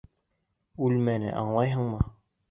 [0.87, 2.01] Үлмәне, аңлайһыңмы?